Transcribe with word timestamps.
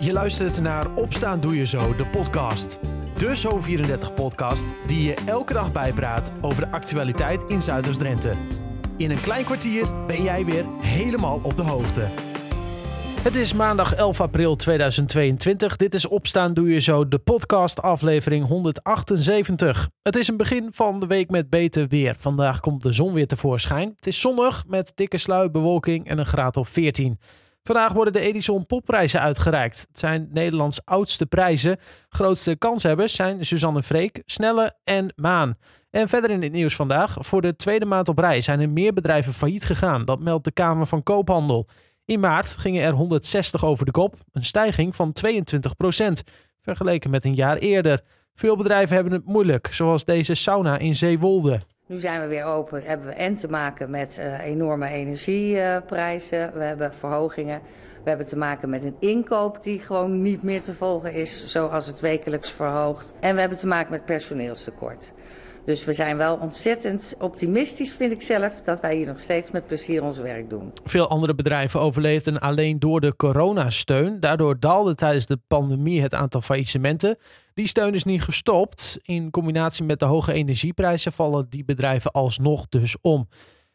Je 0.00 0.12
luistert 0.12 0.60
naar 0.60 0.94
Opstaan 0.94 1.40
Doe 1.40 1.56
Je 1.56 1.66
Zo, 1.66 1.96
de 1.96 2.06
podcast. 2.06 2.78
De 3.16 3.36
Zo34-podcast 3.36 4.74
die 4.86 5.02
je 5.02 5.14
elke 5.26 5.52
dag 5.52 5.72
bijpraat 5.72 6.32
over 6.40 6.64
de 6.64 6.70
actualiteit 6.70 7.42
in 7.42 7.62
Zuiders-Drenthe. 7.62 8.34
In 8.96 9.10
een 9.10 9.20
klein 9.20 9.44
kwartier 9.44 10.06
ben 10.06 10.22
jij 10.22 10.44
weer 10.44 10.64
helemaal 10.80 11.40
op 11.42 11.56
de 11.56 11.62
hoogte. 11.62 12.06
Het 13.22 13.36
is 13.36 13.52
maandag 13.52 13.94
11 13.94 14.20
april 14.20 14.56
2022. 14.56 15.76
Dit 15.76 15.94
is 15.94 16.06
Opstaan 16.06 16.54
Doe 16.54 16.68
Je 16.72 16.80
Zo, 16.80 17.08
de 17.08 17.18
podcast 17.18 17.82
aflevering 17.82 18.46
178. 18.46 19.88
Het 20.02 20.16
is 20.16 20.28
een 20.28 20.36
begin 20.36 20.68
van 20.72 21.00
de 21.00 21.06
week 21.06 21.30
met 21.30 21.50
beter 21.50 21.88
weer. 21.88 22.14
Vandaag 22.18 22.60
komt 22.60 22.82
de 22.82 22.92
zon 22.92 23.12
weer 23.12 23.26
tevoorschijn. 23.26 23.92
Het 23.96 24.06
is 24.06 24.20
zonnig 24.20 24.64
met 24.66 24.92
dikke 24.94 25.18
sluitbewolking 25.18 26.06
en 26.08 26.18
een 26.18 26.26
graad 26.26 26.56
of 26.56 26.68
14. 26.68 27.18
Vandaag 27.68 27.92
worden 27.92 28.12
de 28.12 28.20
Edison 28.20 28.66
Popprijzen 28.66 29.20
uitgereikt. 29.20 29.86
Het 29.88 29.98
zijn 29.98 30.28
Nederlands 30.32 30.84
oudste 30.84 31.26
prijzen. 31.26 31.78
Grootste 32.08 32.56
kanshebbers 32.56 33.14
zijn 33.14 33.44
Suzanne 33.44 33.82
Freek, 33.82 34.22
Snelle 34.24 34.76
en 34.84 35.12
Maan. 35.16 35.56
En 35.90 36.08
verder 36.08 36.30
in 36.30 36.42
het 36.42 36.52
nieuws 36.52 36.76
vandaag. 36.76 37.16
Voor 37.18 37.40
de 37.40 37.56
tweede 37.56 37.84
maand 37.84 38.08
op 38.08 38.18
rij 38.18 38.40
zijn 38.40 38.60
er 38.60 38.68
meer 38.68 38.92
bedrijven 38.92 39.32
failliet 39.32 39.64
gegaan. 39.64 40.04
Dat 40.04 40.20
meldt 40.20 40.44
de 40.44 40.52
Kamer 40.52 40.86
van 40.86 41.02
Koophandel. 41.02 41.68
In 42.04 42.20
maart 42.20 42.56
gingen 42.56 42.82
er 42.82 42.92
160 42.92 43.64
over 43.64 43.84
de 43.84 43.90
kop, 43.90 44.14
een 44.32 44.44
stijging 44.44 44.96
van 44.96 45.16
22% 45.26 45.32
vergeleken 46.60 47.10
met 47.10 47.24
een 47.24 47.34
jaar 47.34 47.56
eerder. 47.56 48.00
Veel 48.34 48.56
bedrijven 48.56 48.94
hebben 48.94 49.12
het 49.12 49.24
moeilijk, 49.24 49.68
zoals 49.72 50.04
deze 50.04 50.34
sauna 50.34 50.78
in 50.78 50.94
Zeewolde. 50.94 51.60
Nu 51.88 51.98
zijn 51.98 52.20
we 52.20 52.26
weer 52.26 52.44
open, 52.44 52.82
hebben 52.84 53.06
we 53.06 53.12
en 53.12 53.36
te 53.36 53.48
maken 53.48 53.90
met 53.90 54.18
uh, 54.20 54.40
enorme 54.40 54.88
energieprijzen, 54.88 56.52
we 56.54 56.64
hebben 56.64 56.94
verhogingen, 56.94 57.60
we 58.02 58.08
hebben 58.08 58.26
te 58.26 58.36
maken 58.36 58.70
met 58.70 58.84
een 58.84 58.96
inkoop 58.98 59.62
die 59.62 59.80
gewoon 59.80 60.22
niet 60.22 60.42
meer 60.42 60.62
te 60.62 60.74
volgen 60.74 61.14
is, 61.14 61.46
zoals 61.46 61.86
het 61.86 62.00
wekelijks 62.00 62.50
verhoogt. 62.50 63.14
En 63.20 63.34
we 63.34 63.40
hebben 63.40 63.58
te 63.58 63.66
maken 63.66 63.90
met 63.90 64.04
personeelstekort. 64.04 65.12
Dus 65.64 65.84
we 65.84 65.92
zijn 65.92 66.16
wel 66.16 66.36
ontzettend 66.36 67.14
optimistisch, 67.18 67.92
vind 67.92 68.12
ik 68.12 68.22
zelf, 68.22 68.52
dat 68.64 68.80
wij 68.80 68.96
hier 68.96 69.06
nog 69.06 69.20
steeds 69.20 69.50
met 69.50 69.66
plezier 69.66 70.02
ons 70.02 70.18
werk 70.18 70.50
doen. 70.50 70.72
Veel 70.84 71.08
andere 71.08 71.34
bedrijven 71.34 71.80
overleefden 71.80 72.40
alleen 72.40 72.78
door 72.78 73.00
de 73.00 73.16
coronasteun. 73.16 74.20
Daardoor 74.20 74.60
daalde 74.60 74.94
tijdens 74.94 75.26
de 75.26 75.38
pandemie 75.48 76.02
het 76.02 76.14
aantal 76.14 76.40
faillissementen. 76.40 77.16
Die 77.58 77.66
steun 77.66 77.94
is 77.94 78.04
niet 78.04 78.22
gestopt. 78.22 78.98
In 79.02 79.30
combinatie 79.30 79.84
met 79.84 79.98
de 79.98 80.04
hoge 80.04 80.32
energieprijzen 80.32 81.12
vallen 81.12 81.46
die 81.48 81.64
bedrijven 81.64 82.10
alsnog 82.10 82.66
dus 82.68 82.96
om. 83.00 83.28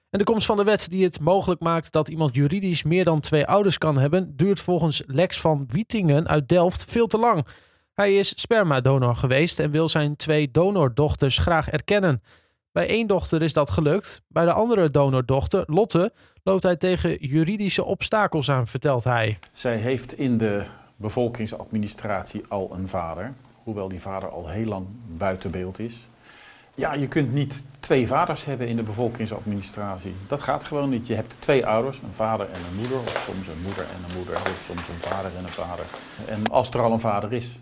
En 0.09 0.19
de 0.19 0.23
komst 0.25 0.45
van 0.45 0.57
de 0.57 0.63
wet 0.63 0.89
die 0.89 1.03
het 1.03 1.19
mogelijk 1.19 1.61
maakt 1.61 1.91
dat 1.91 2.09
iemand 2.09 2.35
juridisch 2.35 2.83
meer 2.83 3.03
dan 3.03 3.19
twee 3.19 3.45
ouders 3.45 3.77
kan 3.77 3.97
hebben, 3.97 4.35
duurt 4.35 4.59
volgens 4.59 5.03
Lex 5.05 5.41
van 5.41 5.63
Wietingen 5.67 6.27
uit 6.27 6.49
Delft 6.49 6.85
veel 6.85 7.07
te 7.07 7.17
lang. 7.17 7.47
Hij 7.93 8.17
is 8.17 8.39
spermadonor 8.39 9.15
geweest 9.15 9.59
en 9.59 9.71
wil 9.71 9.89
zijn 9.89 10.15
twee 10.15 10.51
donordochters 10.51 11.37
graag 11.37 11.69
erkennen. 11.69 12.23
Bij 12.71 12.87
één 12.87 13.07
dochter 13.07 13.41
is 13.41 13.53
dat 13.53 13.69
gelukt. 13.69 14.21
Bij 14.27 14.45
de 14.45 14.53
andere 14.53 14.89
donordochter, 14.89 15.63
Lotte, 15.65 16.13
loopt 16.43 16.63
hij 16.63 16.75
tegen 16.75 17.27
juridische 17.27 17.83
obstakels 17.83 18.51
aan, 18.51 18.67
vertelt 18.67 19.03
hij. 19.03 19.39
Zij 19.51 19.77
heeft 19.77 20.17
in 20.17 20.37
de 20.37 20.63
bevolkingsadministratie 20.95 22.43
al 22.47 22.71
een 22.73 22.87
vader, 22.87 23.33
hoewel 23.63 23.87
die 23.87 24.01
vader 24.01 24.29
al 24.29 24.49
heel 24.49 24.65
lang 24.65 24.85
buiten 25.17 25.51
beeld 25.51 25.79
is. 25.79 26.07
Ja, 26.75 26.93
je 26.93 27.07
kunt 27.07 27.33
niet 27.33 27.63
twee 27.79 28.07
vaders 28.07 28.45
hebben 28.45 28.67
in 28.67 28.75
de 28.75 28.83
bevolkingsadministratie. 28.83 30.15
Dat 30.27 30.41
gaat 30.41 30.63
gewoon 30.63 30.89
niet. 30.89 31.07
Je 31.07 31.15
hebt 31.15 31.35
twee 31.39 31.65
ouders, 31.65 31.97
een 31.97 32.13
vader 32.13 32.49
en 32.49 32.59
een 32.69 32.75
moeder, 32.75 32.97
of 32.97 33.23
soms 33.25 33.47
een 33.47 33.61
moeder 33.63 33.83
en 33.83 34.03
een 34.09 34.15
moeder, 34.17 34.35
of 34.35 34.63
soms 34.65 34.87
een 34.87 35.09
vader 35.09 35.31
en 35.37 35.43
een 35.43 35.49
vader. 35.49 35.85
En 36.27 36.47
als 36.47 36.69
er 36.69 36.81
al 36.81 36.91
een 36.91 36.99
vader 36.99 37.33
is, 37.33 37.59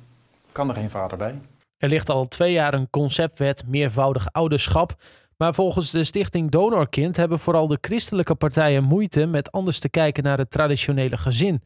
kan 0.52 0.70
er 0.70 0.76
geen 0.76 0.90
vader 0.90 1.18
bij. 1.18 1.40
Er 1.78 1.90
ligt 1.90 2.10
al 2.10 2.28
twee 2.28 2.52
jaar 2.52 2.74
een 2.74 2.90
conceptwet 2.90 3.64
meervoudig 3.68 4.32
ouderschap. 4.32 4.96
Maar 5.38 5.54
volgens 5.54 5.92
de 5.92 6.04
stichting 6.04 6.52
Donorkind 6.52 7.18
hebben 7.18 7.40
vooral 7.40 7.68
de 7.68 7.78
christelijke 7.82 8.36
partijen 8.36 8.84
moeite 8.84 9.26
met 9.26 9.52
anders 9.52 9.80
te 9.80 9.90
kijken 9.90 10.24
naar 10.24 10.38
het 10.38 10.52
traditionele 10.52 11.18
gezin. 11.18 11.62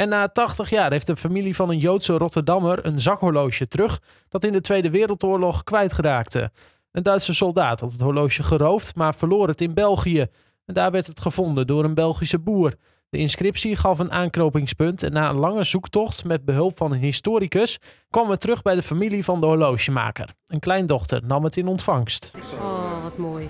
En 0.00 0.08
na 0.08 0.28
80 0.28 0.70
jaar 0.70 0.90
heeft 0.90 1.06
de 1.06 1.16
familie 1.16 1.56
van 1.56 1.70
een 1.70 1.78
Joodse 1.78 2.12
Rotterdammer 2.12 2.86
een 2.86 3.00
zakhorloge 3.00 3.68
terug 3.68 4.00
dat 4.28 4.44
in 4.44 4.52
de 4.52 4.60
Tweede 4.60 4.90
Wereldoorlog 4.90 5.64
kwijtgeraakte. 5.64 6.50
Een 6.92 7.02
Duitse 7.02 7.34
soldaat 7.34 7.80
had 7.80 7.92
het 7.92 8.00
horloge 8.00 8.42
geroofd, 8.42 8.94
maar 8.94 9.14
verloor 9.14 9.48
het 9.48 9.60
in 9.60 9.74
België. 9.74 10.26
En 10.66 10.74
daar 10.74 10.90
werd 10.90 11.06
het 11.06 11.20
gevonden 11.20 11.66
door 11.66 11.84
een 11.84 11.94
Belgische 11.94 12.38
boer. 12.38 12.74
De 13.08 13.18
inscriptie 13.18 13.76
gaf 13.76 13.98
een 13.98 14.12
aanknopingspunt 14.12 15.02
en 15.02 15.12
na 15.12 15.28
een 15.28 15.36
lange 15.36 15.64
zoektocht 15.64 16.24
met 16.24 16.44
behulp 16.44 16.76
van 16.76 16.92
een 16.92 16.98
historicus 16.98 17.78
kwamen 18.10 18.30
we 18.30 18.36
terug 18.36 18.62
bij 18.62 18.74
de 18.74 18.82
familie 18.82 19.24
van 19.24 19.40
de 19.40 19.46
horlogemaker. 19.46 20.28
Een 20.46 20.60
kleindochter 20.60 21.26
nam 21.26 21.44
het 21.44 21.56
in 21.56 21.66
ontvangst. 21.66 22.32
Oh, 22.60 23.02
wat 23.02 23.16
mooi. 23.16 23.48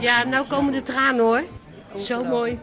Ja, 0.00 0.24
nou 0.24 0.46
komen 0.46 0.72
de 0.72 0.82
tranen 0.82 1.24
hoor. 1.24 1.42
Zo 1.96 2.24
mooi. 2.24 2.58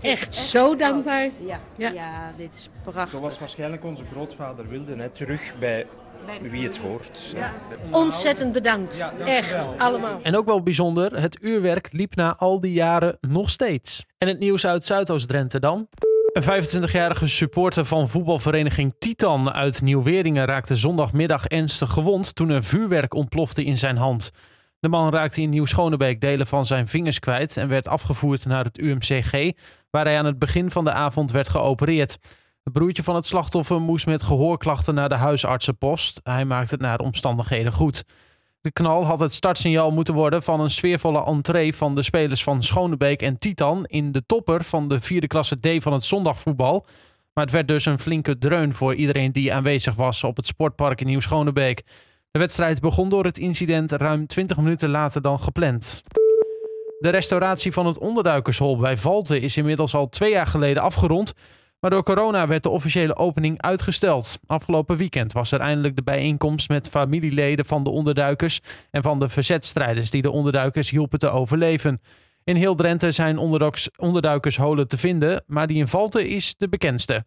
Echt 0.00 0.34
zo 0.34 0.76
dankbaar. 0.76 1.30
Ja, 1.46 1.60
ja. 1.76 2.32
dit 2.36 2.54
is 2.54 2.68
prachtig. 2.82 3.18
Zoals 3.18 3.38
waarschijnlijk 3.38 3.84
onze 3.84 4.04
grootvader 4.12 4.68
wilde, 4.68 4.96
hè, 4.96 5.08
terug 5.08 5.58
bij 5.58 5.86
wie 6.42 6.66
het 6.66 6.78
hoort. 6.78 7.32
Ja. 7.34 7.52
Ontzettend 7.90 8.52
bedankt. 8.52 9.04
Echt, 9.24 9.66
allemaal. 9.78 10.20
En 10.22 10.36
ook 10.36 10.46
wel 10.46 10.62
bijzonder, 10.62 11.20
het 11.20 11.38
uurwerk 11.40 11.92
liep 11.92 12.14
na 12.14 12.36
al 12.36 12.60
die 12.60 12.72
jaren 12.72 13.18
nog 13.20 13.50
steeds. 13.50 14.04
En 14.18 14.28
het 14.28 14.38
nieuws 14.38 14.66
uit 14.66 14.86
Zuidoost-Drenthe 14.86 15.60
dan. 15.60 15.88
Een 16.32 16.42
25-jarige 16.42 17.28
supporter 17.28 17.84
van 17.84 18.08
voetbalvereniging 18.08 18.94
Titan 18.98 19.52
uit 19.52 19.82
Nieuw-Weerdingen 19.82 20.44
raakte 20.44 20.76
zondagmiddag 20.76 21.46
ernstig 21.46 21.90
gewond 21.90 22.34
toen 22.34 22.48
er 22.48 22.64
vuurwerk 22.64 23.14
ontplofte 23.14 23.64
in 23.64 23.78
zijn 23.78 23.96
hand. 23.96 24.30
De 24.84 24.90
man 24.90 25.12
raakte 25.12 25.40
in 25.40 25.50
Nieuw-Schonebeek 25.50 26.20
delen 26.20 26.46
van 26.46 26.66
zijn 26.66 26.86
vingers 26.86 27.18
kwijt 27.18 27.56
en 27.56 27.68
werd 27.68 27.88
afgevoerd 27.88 28.44
naar 28.46 28.64
het 28.64 28.78
UMCG, 28.78 29.52
waar 29.90 30.04
hij 30.04 30.18
aan 30.18 30.24
het 30.24 30.38
begin 30.38 30.70
van 30.70 30.84
de 30.84 30.92
avond 30.92 31.30
werd 31.30 31.48
geopereerd. 31.48 32.18
Het 32.62 32.72
broertje 32.72 33.02
van 33.02 33.14
het 33.14 33.26
slachtoffer 33.26 33.80
moest 33.80 34.06
met 34.06 34.22
gehoorklachten 34.22 34.94
naar 34.94 35.08
de 35.08 35.14
huisartsenpost. 35.14 36.20
Hij 36.22 36.44
maakte 36.44 36.74
het 36.74 36.82
naar 36.82 36.98
omstandigheden 36.98 37.72
goed. 37.72 38.04
De 38.60 38.72
knal 38.72 39.04
had 39.04 39.20
het 39.20 39.32
startsignaal 39.32 39.90
moeten 39.90 40.14
worden 40.14 40.42
van 40.42 40.60
een 40.60 40.70
sfeervolle 40.70 41.24
entree 41.24 41.74
van 41.74 41.94
de 41.94 42.02
spelers 42.02 42.42
van 42.42 42.62
Schonebeek 42.62 43.22
en 43.22 43.38
Titan 43.38 43.84
in 43.84 44.12
de 44.12 44.26
topper 44.26 44.64
van 44.64 44.88
de 44.88 45.00
vierde 45.00 45.26
klasse 45.26 45.60
D 45.60 45.82
van 45.82 45.92
het 45.92 46.04
zondagvoetbal. 46.04 46.86
Maar 47.32 47.44
het 47.44 47.52
werd 47.52 47.68
dus 47.68 47.84
een 47.84 47.98
flinke 47.98 48.38
dreun 48.38 48.74
voor 48.74 48.94
iedereen 48.94 49.32
die 49.32 49.54
aanwezig 49.54 49.94
was 49.94 50.24
op 50.24 50.36
het 50.36 50.46
sportpark 50.46 51.00
in 51.00 51.06
Nieuw-Schonebeek. 51.06 51.82
De 52.34 52.40
wedstrijd 52.40 52.80
begon 52.80 53.08
door 53.08 53.24
het 53.24 53.38
incident 53.38 53.92
ruim 53.92 54.26
20 54.26 54.56
minuten 54.56 54.90
later 54.90 55.22
dan 55.22 55.40
gepland. 55.40 56.02
De 56.98 57.08
restauratie 57.08 57.72
van 57.72 57.86
het 57.86 57.98
onderduikershol 57.98 58.76
bij 58.76 58.96
Valten 58.96 59.40
is 59.40 59.56
inmiddels 59.56 59.94
al 59.94 60.08
twee 60.08 60.30
jaar 60.30 60.46
geleden 60.46 60.82
afgerond. 60.82 61.32
Maar 61.80 61.90
door 61.90 62.02
corona 62.02 62.46
werd 62.46 62.62
de 62.62 62.68
officiële 62.68 63.16
opening 63.16 63.62
uitgesteld. 63.62 64.38
Afgelopen 64.46 64.96
weekend 64.96 65.32
was 65.32 65.52
er 65.52 65.60
eindelijk 65.60 65.96
de 65.96 66.02
bijeenkomst 66.02 66.68
met 66.68 66.88
familieleden 66.88 67.64
van 67.64 67.84
de 67.84 67.90
onderduikers 67.90 68.60
en 68.90 69.02
van 69.02 69.20
de 69.20 69.28
verzetstrijders 69.28 70.10
die 70.10 70.22
de 70.22 70.30
onderduikers 70.30 70.90
hielpen 70.90 71.18
te 71.18 71.30
overleven. 71.30 72.00
In 72.44 72.56
heel 72.56 72.74
Drenthe 72.74 73.10
zijn 73.10 73.38
onderduikersholen 73.96 74.88
te 74.88 74.98
vinden, 74.98 75.44
maar 75.46 75.66
die 75.66 75.76
in 75.76 75.88
Valten 75.88 76.26
is 76.26 76.54
de 76.58 76.68
bekendste. 76.68 77.24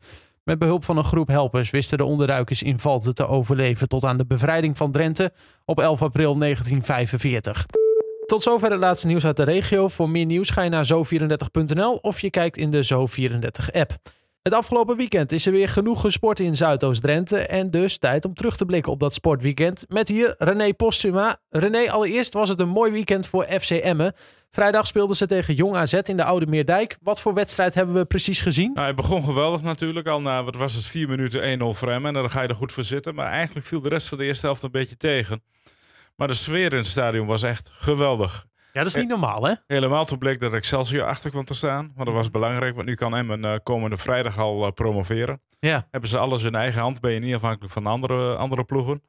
Met 0.47 0.59
behulp 0.59 0.85
van 0.85 0.97
een 0.97 1.03
groep 1.03 1.27
helpers 1.27 1.69
wisten 1.69 1.97
de 1.97 2.03
onderduikers 2.03 2.63
in 2.63 2.79
Valten 2.79 3.13
te 3.13 3.27
overleven 3.27 3.87
tot 3.87 4.03
aan 4.03 4.17
de 4.17 4.25
bevrijding 4.25 4.77
van 4.77 4.91
Drenthe 4.91 5.31
op 5.65 5.79
11 5.79 6.01
april 6.01 6.37
1945. 6.37 7.65
Tot 8.25 8.43
zover 8.43 8.71
het 8.71 8.79
laatste 8.79 9.07
nieuws 9.07 9.25
uit 9.25 9.37
de 9.37 9.43
regio. 9.43 9.87
Voor 9.87 10.09
meer 10.09 10.25
nieuws 10.25 10.49
ga 10.49 10.61
je 10.61 10.69
naar 10.69 10.87
zo34.nl 10.93 11.95
of 11.95 12.19
je 12.19 12.29
kijkt 12.29 12.57
in 12.57 12.71
de 12.71 12.85
Zo34-app. 12.85 13.91
Het 14.47 14.55
afgelopen 14.55 14.97
weekend 14.97 15.31
is 15.31 15.45
er 15.45 15.51
weer 15.51 15.69
genoeg 15.69 16.01
gesport 16.01 16.39
in 16.39 16.55
Zuidoost-Drenthe. 16.55 17.39
En 17.39 17.71
dus 17.71 17.97
tijd 17.97 18.25
om 18.25 18.33
terug 18.33 18.57
te 18.57 18.65
blikken 18.65 18.91
op 18.91 18.99
dat 18.99 19.13
sportweekend. 19.13 19.85
Met 19.87 20.07
hier 20.07 20.35
René 20.37 20.73
Postuma. 20.73 21.39
René, 21.49 21.91
allereerst 21.91 22.33
was 22.33 22.49
het 22.49 22.59
een 22.59 22.69
mooi 22.69 22.91
weekend 22.91 23.27
voor 23.27 23.47
FC 23.59 23.69
Emmen. 23.69 24.13
Vrijdag 24.49 24.87
speelden 24.87 25.15
ze 25.15 25.27
tegen 25.27 25.53
Jong 25.53 25.75
AZ 25.75 25.93
in 25.93 26.17
de 26.17 26.23
Oude 26.23 26.47
Meerdijk. 26.47 26.97
Wat 27.01 27.21
voor 27.21 27.33
wedstrijd 27.33 27.73
hebben 27.73 27.95
we 27.95 28.05
precies 28.05 28.39
gezien? 28.39 28.71
Nou, 28.73 28.87
het 28.87 28.95
begon 28.95 29.23
geweldig 29.23 29.61
natuurlijk. 29.61 30.07
Al 30.07 30.21
na, 30.21 30.43
wat 30.43 30.55
was 30.55 30.73
het, 30.73 30.85
4 30.87 31.09
minuten 31.09 31.59
1-0 31.59 31.63
voor 31.63 31.91
Emmen. 31.91 32.15
En 32.15 32.21
dan 32.21 32.31
ga 32.31 32.41
je 32.41 32.47
er 32.47 32.55
goed 32.55 32.71
voor 32.71 32.83
zitten. 32.83 33.15
Maar 33.15 33.31
eigenlijk 33.31 33.65
viel 33.65 33.81
de 33.81 33.89
rest 33.89 34.07
van 34.07 34.17
de 34.17 34.25
eerste 34.25 34.45
helft 34.45 34.63
een 34.63 34.71
beetje 34.71 34.97
tegen. 34.97 35.43
Maar 36.15 36.27
de 36.27 36.33
sfeer 36.33 36.71
in 36.71 36.77
het 36.77 36.87
stadion 36.87 37.27
was 37.27 37.43
echt 37.43 37.69
geweldig. 37.73 38.45
Ja, 38.77 38.83
dat 38.83 38.95
is 38.95 39.01
niet 39.01 39.09
normaal, 39.09 39.43
hè? 39.43 39.53
Helemaal 39.67 40.05
toen 40.05 40.17
bleek 40.17 40.39
dat 40.39 40.53
Excelsior 40.53 41.05
achter 41.05 41.29
kwam 41.29 41.45
te 41.45 41.53
staan. 41.53 41.91
Maar 41.95 42.05
dat 42.05 42.13
was 42.13 42.31
belangrijk, 42.31 42.75
want 42.75 42.87
nu 42.87 42.95
kan 42.95 43.15
Emmen 43.15 43.43
uh, 43.43 43.55
komende 43.63 43.97
vrijdag 43.97 44.39
al 44.39 44.65
uh, 44.65 44.71
promoveren. 44.71 45.41
Ja. 45.59 45.87
Hebben 45.91 46.09
ze 46.09 46.17
alles 46.17 46.43
in 46.43 46.55
eigen 46.55 46.81
hand, 46.81 46.99
ben 46.99 47.11
je 47.11 47.19
niet 47.19 47.35
afhankelijk 47.35 47.73
van 47.73 47.85
andere, 47.85 48.35
andere 48.35 48.63
ploegen. 48.63 49.03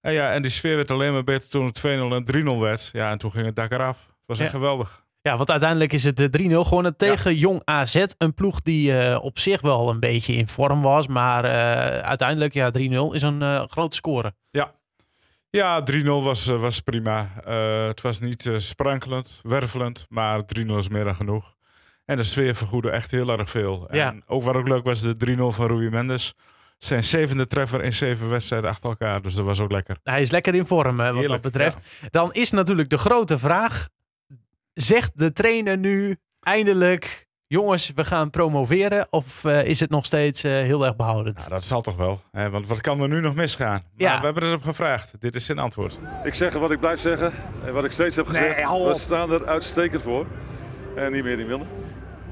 En, 0.00 0.12
ja, 0.12 0.30
en 0.30 0.42
die 0.42 0.50
sfeer 0.50 0.76
werd 0.76 0.90
alleen 0.90 1.12
maar 1.12 1.24
beter 1.24 1.48
toen 1.48 1.64
het 1.66 1.78
2-0 1.78 1.82
en 1.88 2.54
3-0 2.54 2.58
werd. 2.58 2.90
Ja, 2.92 3.10
en 3.10 3.18
toen 3.18 3.30
ging 3.30 3.46
het 3.46 3.56
dak 3.56 3.72
eraf. 3.72 4.00
Het 4.06 4.26
was 4.26 4.38
echt 4.38 4.50
geweldig. 4.50 5.04
Ja, 5.20 5.36
want 5.36 5.50
uiteindelijk 5.50 5.92
is 5.92 6.04
het 6.04 6.20
eh, 6.20 6.48
3-0 6.48 6.52
gewonnen 6.52 6.96
tegen 6.96 7.36
Jong 7.36 7.60
AZ. 7.64 8.04
Een 8.18 8.34
ploeg 8.34 8.62
die 8.62 8.98
eh, 8.98 9.24
op 9.24 9.38
zich 9.38 9.60
wel 9.60 9.90
een 9.90 10.00
beetje 10.00 10.32
in 10.32 10.48
vorm 10.48 10.82
was. 10.82 11.06
Maar 11.06 11.44
eh, 11.44 11.98
uiteindelijk, 11.98 12.54
ja, 12.54 12.70
3-0 12.78 13.14
is 13.14 13.22
een 13.22 13.42
eh, 13.42 13.62
grote 13.66 13.96
score. 13.96 14.34
Ja, 14.50 14.74
3-0 15.50 16.22
was, 16.22 16.46
eh, 16.46 16.60
was 16.60 16.80
prima. 16.80 17.30
Eh, 17.44 17.86
het 17.86 18.00
was 18.00 18.20
niet 18.20 18.46
eh, 18.46 18.58
sprankelend, 18.58 19.40
wervelend, 19.42 20.06
maar 20.08 20.44
3-0 20.44 20.76
is 20.76 20.88
meer 20.88 21.04
dan 21.04 21.14
genoeg. 21.14 21.54
En 22.04 22.16
de 22.16 22.22
sfeer 22.22 22.54
vergoedde 22.54 22.90
echt 22.90 23.10
heel 23.10 23.30
erg 23.30 23.50
veel. 23.50 23.88
Ja. 23.90 24.08
En 24.08 24.22
ook 24.26 24.42
wat 24.42 24.54
ook 24.54 24.68
leuk 24.68 24.84
was, 24.84 25.00
de 25.00 25.16
3-0 25.16 25.52
van 25.52 25.66
Rui 25.66 25.90
Mendes. 25.90 26.34
Zijn 26.78 27.04
zevende 27.04 27.46
treffer 27.46 27.84
in 27.84 27.92
zeven 27.92 28.30
wedstrijden 28.30 28.70
achter 28.70 28.88
elkaar. 28.88 29.22
Dus 29.22 29.34
dat 29.34 29.44
was 29.44 29.60
ook 29.60 29.70
lekker. 29.70 29.96
Hij 30.02 30.20
is 30.20 30.30
lekker 30.30 30.54
in 30.54 30.66
vorm, 30.66 30.96
wat 30.96 31.06
Heerlijk, 31.06 31.28
dat 31.28 31.52
betreft. 31.52 31.80
Dan 32.10 32.32
is 32.32 32.50
natuurlijk 32.50 32.90
de 32.90 32.98
grote 32.98 33.38
vraag. 33.38 33.88
Zegt 34.72 35.18
de 35.18 35.32
trainer 35.32 35.78
nu 35.78 36.16
eindelijk... 36.40 37.25
Jongens, 37.48 37.92
we 37.94 38.04
gaan 38.04 38.30
promoveren. 38.30 39.06
Of 39.10 39.44
eh, 39.44 39.64
is 39.64 39.80
het 39.80 39.90
nog 39.90 40.04
steeds 40.04 40.44
eh, 40.44 40.52
heel 40.52 40.84
erg 40.86 40.96
behoudend? 40.96 41.42
Ja, 41.48 41.54
dat 41.54 41.64
zal 41.64 41.82
toch 41.82 41.96
wel. 41.96 42.20
Hè? 42.32 42.50
Want 42.50 42.66
wat 42.66 42.80
kan 42.80 43.00
er 43.00 43.08
nu 43.08 43.20
nog 43.20 43.34
misgaan? 43.34 43.70
Maar 43.72 43.82
Ja. 43.96 44.18
we 44.18 44.24
hebben 44.24 44.42
er 44.42 44.54
op 44.54 44.62
gevraagd. 44.62 45.12
Dit 45.20 45.34
is 45.34 45.44
zijn 45.44 45.58
antwoord. 45.58 45.98
Ik 46.24 46.34
zeg 46.34 46.52
wat 46.52 46.70
ik 46.70 46.80
blijf 46.80 47.00
zeggen 47.00 47.32
en 47.64 47.72
wat 47.72 47.84
ik 47.84 47.90
steeds 47.90 48.16
heb 48.16 48.26
gezegd. 48.26 48.60
we 48.68 48.92
staan 48.96 49.30
er 49.32 49.46
uitstekend 49.46 50.02
voor. 50.02 50.26
En 50.96 51.12
niet 51.12 51.24
meer, 51.24 51.36
niet 51.36 51.46
minder. 51.46 51.66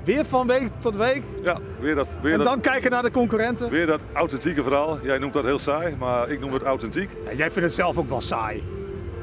Weer 0.05 0.25
van 0.25 0.46
week 0.46 0.69
tot 0.78 0.96
week. 0.96 1.22
Ja, 1.43 1.58
weer 1.81 1.94
dat, 1.94 2.08
weer 2.22 2.32
En 2.32 2.38
dat, 2.38 2.46
dan 2.46 2.61
kijken 2.61 2.90
naar 2.90 3.02
de 3.02 3.11
concurrenten. 3.11 3.70
weer 3.70 3.87
dat 3.87 4.00
authentieke 4.12 4.62
verhaal. 4.62 4.99
Jij 5.02 5.19
noemt 5.19 5.32
dat 5.32 5.44
heel 5.44 5.58
saai, 5.58 5.96
maar 5.96 6.31
ik 6.31 6.40
noem 6.40 6.52
het 6.52 6.62
authentiek. 6.62 7.11
Ja, 7.25 7.32
jij 7.32 7.50
vindt 7.50 7.61
het 7.61 7.75
zelf 7.75 7.96
ook 7.96 8.08
wel 8.08 8.20
saai. 8.20 8.62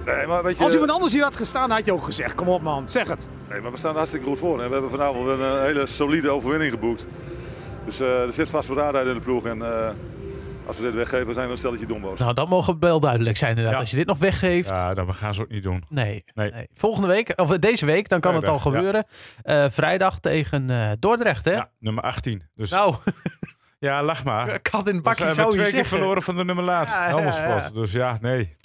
Nee, 0.05 0.27
maar 0.27 0.43
weet 0.43 0.57
je, 0.57 0.63
Als 0.63 0.73
iemand 0.73 0.91
anders 0.91 1.13
hier 1.13 1.23
had 1.23 1.35
gestaan, 1.35 1.69
had 1.71 1.85
je 1.85 1.93
ook 1.93 2.03
gezegd. 2.03 2.35
Kom 2.35 2.47
op 2.49 2.61
man, 2.61 2.89
zeg 2.89 3.07
het. 3.07 3.29
nee, 3.49 3.61
maar 3.61 3.71
we 3.71 3.77
staan 3.77 3.91
er 3.91 3.97
hartstikke 3.97 4.25
goed 4.27 4.39
voor. 4.39 4.61
En 4.61 4.67
we 4.67 4.73
hebben 4.73 4.91
vanavond 4.91 5.27
een 5.27 5.41
eh, 5.41 5.61
hele 5.61 5.85
solide 5.85 6.29
overwinning 6.29 6.71
geboekt. 6.71 7.05
Dus 7.85 7.99
eh, 7.99 8.07
er 8.21 8.33
zit 8.33 8.49
vastberadenheid 8.49 9.07
in 9.07 9.13
de 9.13 9.19
ploeg. 9.19 9.45
En 9.45 9.61
eh, 9.61 9.89
als 10.65 10.77
we 10.77 10.83
dit 10.83 10.93
weggeven, 10.93 11.33
zijn 11.33 11.45
we 11.45 11.51
een 11.51 11.57
stelletje 11.57 11.85
domboos. 11.85 12.19
Nou, 12.19 12.33
dat 12.33 12.49
mogen 12.49 12.79
wel 12.79 12.99
duidelijk 12.99 13.37
zijn 13.37 13.49
inderdaad. 13.49 13.73
Ja. 13.73 13.79
Als 13.79 13.89
je 13.91 13.95
dit 13.97 14.05
nog 14.07 14.17
weggeeft... 14.17 14.69
Ja, 14.69 14.93
dat 14.93 15.15
gaan 15.15 15.33
ze 15.33 15.41
ook 15.41 15.49
niet 15.49 15.63
doen. 15.63 15.83
Nee, 15.89 16.23
Nee. 16.33 16.51
nee. 16.51 16.67
Volgende 16.73 17.07
week, 17.07 17.33
of 17.35 17.49
deze 17.57 17.85
week, 17.85 18.09
dan 18.09 18.19
kan 18.19 18.35
het 18.35 18.47
al 18.47 18.53
ja. 18.53 18.59
gebeuren. 18.61 19.05
Eh, 19.41 19.65
vrijdag 19.69 20.19
tegen 20.19 20.69
eh, 20.69 20.91
Dordrecht, 20.99 21.45
hè? 21.45 21.51
Ja, 21.51 21.69
nummer 21.79 22.03
18. 22.03 22.43
Dus 22.55 22.71
Nou, 22.71 22.95
ja, 23.79 24.03
lach 24.03 24.23
maar. 24.23 24.59
kat 24.59 24.87
in 24.87 24.93
het 24.93 25.03
bakje 25.03 25.31
zou 25.33 25.47
je 25.47 25.53
twee 25.53 25.63
keer 25.63 25.71
zeggen. 25.71 25.97
verloren 25.97 26.21
van 26.21 26.35
de 26.35 26.45
nummer 26.45 26.63
laatst. 26.63 26.95
Ja, 26.95 27.01
ja, 27.01 27.07
Helmond 27.07 27.37
ja. 27.37 27.59
Sport. 27.59 27.75
Dus 27.75 27.91
ja, 27.91 28.17
nee. 28.21 28.55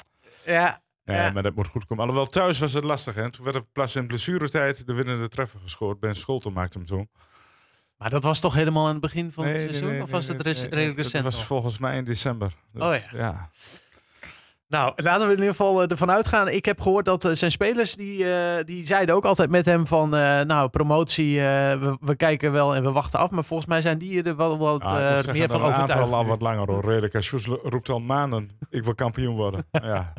Ja, 0.44 0.80
Nee, 1.06 1.16
Ja. 1.16 1.30
maar 1.32 1.42
dat 1.42 1.54
moet 1.54 1.66
goed 1.66 1.86
komen. 1.86 2.04
Alhoewel, 2.04 2.26
thuis 2.30 2.58
was 2.58 2.72
het 2.72 2.84
lastig. 2.84 3.14
Hè? 3.14 3.30
Toen 3.30 3.44
werd 3.44 3.56
er 3.56 3.64
pas 3.72 3.96
in 3.96 4.06
blessuretijd 4.06 4.86
de 4.86 4.94
winnende 4.94 5.28
treffer 5.28 5.60
gescoord. 5.60 6.00
Ben 6.00 6.14
Scholten 6.14 6.52
maakte 6.52 6.78
hem 6.78 6.86
toen. 6.86 7.08
maar 7.96 8.10
dat 8.10 8.22
was 8.22 8.40
toch 8.40 8.54
helemaal 8.54 8.84
aan 8.86 8.92
het 8.92 9.00
begin 9.00 9.32
van 9.32 9.44
het 9.44 9.54
Nee, 9.54 9.62
seizoen? 9.64 9.88
nee, 9.90 10.02
of 10.02 10.10
was 10.10 10.28
het 10.28 10.42
nee, 10.44 10.52
redelijk 10.54 10.86
Dat 10.96 10.96
recent 10.96 11.24
was 11.24 11.36
nog? 11.36 11.46
volgens 11.46 11.78
mij 11.78 11.96
in 11.96 12.04
december. 12.04 12.52
Dus, 12.72 12.82
Oh 12.82 12.94
ja. 13.18 13.48
Nou, 14.68 14.92
laten 14.96 15.26
we 15.26 15.32
in 15.32 15.38
ieder 15.38 15.54
geval 15.54 15.82
eh, 15.82 15.90
ervan 15.90 16.10
uitgaan. 16.10 16.48
Ik 16.48 16.64
heb 16.64 16.80
gehoord 16.80 17.04
dat 17.04 17.24
eh, 17.24 17.32
zijn 17.32 17.50
spelers, 17.50 17.94
die, 17.94 18.32
eh, 18.34 18.64
die 18.64 18.86
zeiden 18.86 19.14
ook 19.14 19.24
altijd 19.24 19.50
met 19.50 19.64
hem 19.64 19.86
van... 19.86 20.08
nou, 20.10 20.68
promotie, 20.68 21.38
we, 21.40 21.96
we 22.00 22.16
kijken 22.16 22.52
wel 22.52 22.74
en 22.74 22.82
we 22.82 22.90
wachten 22.92 23.18
af. 23.18 23.30
Maar 23.30 23.44
volgens 23.44 23.68
mij 23.68 23.80
zijn 23.80 23.98
die 23.98 24.22
er 24.22 24.36
wel 24.36 24.58
wat 24.58 24.82
Ah, 24.82 24.90
meer 24.92 25.22
van 25.24 25.24
dat 25.24 25.36
een 25.36 25.52
aantal 25.52 25.66
overtuigd. 25.66 26.12
al 26.12 26.22
nu. 26.22 26.28
wat 26.28 26.40
langer 26.42 26.70
hoor. 26.70 26.84
Redeka 26.84 27.20
Sjoes 27.20 27.46
roept 27.46 27.88
al 27.88 28.00
maanden, 28.00 28.50
ik 28.70 28.84
wil 28.84 28.94
kampioen 28.94 29.36
worden. 29.36 29.66
ja, 29.92 30.12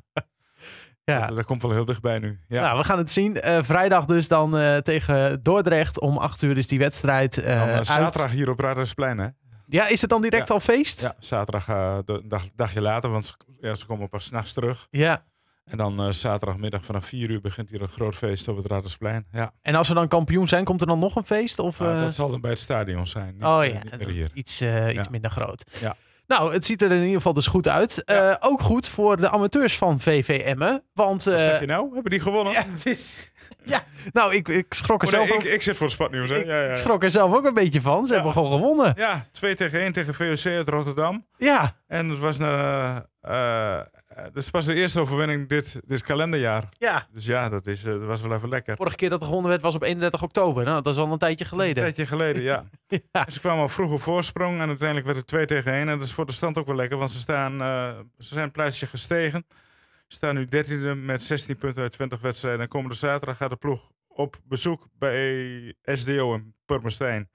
Ja. 1.11 1.25
dat, 1.27 1.35
dat 1.35 1.45
komt 1.45 1.61
wel 1.61 1.71
heel 1.71 1.85
dichtbij 1.85 2.19
nu. 2.19 2.39
Ja. 2.47 2.61
Nou, 2.61 2.77
we 2.77 2.83
gaan 2.83 2.97
het 2.97 3.11
zien. 3.11 3.41
Eh, 3.41 3.63
vrijdag 3.63 4.05
dus 4.05 4.27
dan 4.27 4.57
eh, 4.57 4.77
tegen 4.77 5.41
Dordrecht. 5.41 5.99
Om 5.99 6.17
acht 6.17 6.41
uur 6.41 6.57
is 6.57 6.67
die 6.67 6.79
wedstrijd 6.79 7.37
eh, 7.37 7.59
Dan, 7.59 7.69
uit. 7.69 7.87
zaterdag 7.87 8.31
hier 8.31 8.49
op 8.49 8.59
Radersplein 8.59 9.17
hè? 9.17 9.27
Ja, 9.67 9.87
is 9.87 10.01
het 10.01 10.09
dan 10.09 10.21
direct 10.21 10.47
Ja. 10.47 10.53
al 10.53 10.59
feest? 10.59 11.01
Ja, 11.01 11.15
zaterdag 11.19 11.65
de 12.05 12.21
dag, 12.25 12.43
dagje 12.55 12.81
later, 12.81 13.09
want 13.09 13.25
ze, 13.25 13.33
ja, 13.59 13.75
ze 13.75 13.85
komen 13.85 14.09
pas 14.09 14.23
's 14.25 14.29
nachts 14.29 14.53
terug. 14.53 14.87
Ja. 14.91 15.23
En 15.65 15.77
dan 15.77 16.13
zaterdagmiddag 16.13 16.85
vanaf 16.85 17.05
4 17.05 17.29
uur 17.29 17.41
begint 17.41 17.69
hier 17.69 17.81
een 17.81 17.87
groot 17.87 18.15
feest 18.15 18.47
op 18.47 18.57
het 18.57 18.65
Radersplein. 18.67 19.25
Ja, 19.31 19.51
En 19.61 19.75
als 19.75 19.87
we 19.87 19.93
dan 19.93 20.07
kampioen 20.07 20.47
zijn, 20.47 20.63
komt 20.63 20.81
er 20.81 20.87
dan 20.87 20.99
nog 20.99 21.15
een 21.15 21.25
feest? 21.25 21.59
Of, 21.59 21.79
Nou, 21.79 22.01
dat 22.01 22.13
zal 22.13 22.29
dan 22.29 22.41
bij 22.41 22.49
het 22.51 22.59
stadion 22.59 23.07
zijn. 23.07 23.33
Niet, 23.33 23.43
oh 23.43 23.65
ja, 23.65 23.79
niet 23.83 23.97
meer 23.97 24.09
hier. 24.09 24.31
iets, 24.33 24.61
iets 24.93 25.09
minder 25.09 25.31
groot. 25.31 25.77
Ja. 25.81 25.95
Nou, 26.27 26.53
het 26.53 26.65
ziet 26.65 26.81
er 26.81 26.91
in 26.91 26.99
ieder 27.01 27.13
geval 27.15 27.33
dus 27.33 27.47
goed 27.47 27.67
uit. 27.67 28.01
Ja. 28.05 28.29
Eh, 28.29 28.49
ook 28.49 28.61
goed 28.61 28.87
voor 28.87 29.17
de 29.17 29.29
amateurs 29.29 29.77
van 29.77 29.99
VVM'en. 29.99 30.83
Want, 30.93 31.23
Wat 31.23 31.33
eh, 31.33 31.39
zeg 31.39 31.59
je 31.59 31.65
nou? 31.65 31.93
Hebben 31.93 32.11
die 32.11 32.19
gewonnen? 32.19 32.53
ja, 32.53 32.63
het 32.67 32.85
is, 32.85 33.31
ja, 33.63 33.83
nou, 34.11 34.35
ik, 34.35 34.47
ik 34.47 34.73
schrok 34.73 35.01
er 35.01 35.07
Oh, 35.07 35.13
nee, 35.13 35.27
zelf 35.27 35.39
ik, 35.39 35.45
ook, 35.45 35.53
ik 35.53 35.61
zit 35.61 35.77
voor 35.77 35.87
het. 35.87 36.29
Hè? 36.29 36.39
ik 36.39 36.45
Ja, 36.45 36.61
ja, 36.61 36.69
ja. 36.69 36.77
schrok 36.77 37.03
er 37.03 37.11
zelf 37.11 37.35
ook 37.35 37.45
een 37.45 37.53
beetje 37.53 37.81
van. 37.81 38.07
Ze 38.07 38.13
hebben 38.13 38.31
gewoon 38.31 38.51
gewonnen. 38.51 38.93
Ja, 38.97 39.25
2 39.31 39.55
tegen 39.55 39.79
1 39.79 39.91
tegen 39.91 40.13
VOC 40.13 40.45
uit 40.45 40.67
Rotterdam. 40.69 41.25
Ja, 41.37 41.75
En 41.87 42.09
het 42.09 42.19
was, 42.19 42.37
een, 42.37 42.45
eh, 43.21 43.79
het 44.23 44.35
is 44.35 44.49
pas 44.49 44.65
de 44.65 44.73
eerste 44.73 44.99
overwinning 44.99 45.49
dit, 45.49 45.79
dit 45.85 46.01
kalenderjaar. 46.01 46.69
ja. 46.77 47.07
Dus 47.13 47.25
ja, 47.25 47.49
dat, 47.49 47.67
is, 47.67 47.83
eh, 47.83 47.91
dat 47.91 48.05
was 48.05 48.21
wel 48.21 48.33
even 48.33 48.49
lekker. 48.49 48.75
Vorige 48.75 48.95
keer 48.95 49.09
dat 49.09 49.19
er 49.19 49.25
gewonnen 49.25 49.49
werd 49.49 49.61
was 49.61 49.75
op 49.75 49.81
31 49.83 50.23
oktober. 50.23 50.63
Nou, 50.63 50.81
dat 50.81 50.93
is 50.93 50.99
al 50.99 51.11
een 51.11 51.17
tijdje 51.17 51.45
is 51.45 51.51
Een 51.51 51.57
geleden. 51.57 51.83
tijdje 51.83 52.05
geleden, 52.05 52.41
ja. 52.43 52.63
Ja. 52.87 53.25
En 53.25 53.31
ze 53.31 53.39
kwamen 53.39 53.61
al 53.61 53.69
vroeg 53.69 53.91
op 53.91 54.01
voorsprong 54.01 54.59
en 54.59 54.67
uiteindelijk 54.67 55.05
werd 55.05 55.17
het 55.17 55.27
2 55.27 55.45
tegen 55.45 55.71
1. 55.73 55.81
En 55.81 55.97
dat 55.97 56.03
is 56.07 56.13
voor 56.13 56.25
de 56.25 56.31
stand 56.31 56.57
ook 56.57 56.67
wel 56.67 56.75
lekker, 56.75 56.97
want 56.97 57.11
ze, 57.11 57.19
staan, 57.19 57.61
eh, 57.61 57.97
ze 58.17 58.27
zijn 58.27 58.43
een 58.43 58.51
plaatsje 58.51 58.87
gestegen. 58.87 59.45
Ze 60.07 60.15
staan 60.15 60.35
nu 60.35 60.45
13e 60.45 60.95
met 60.95 61.23
16 61.23 61.57
punten 61.57 61.81
uit 61.81 61.91
20 61.91 62.21
wedstrijden. 62.21 62.61
En 62.61 62.67
komende 62.67 62.95
zaterdag 62.95 63.37
gaat 63.37 63.49
de 63.49 63.55
ploeg 63.55 63.91
op 64.07 64.35
bezoek 64.43 64.87
bij 64.99 65.73
SDO 65.83 66.33
in 66.33 66.53
Purmerstein. 66.65 67.29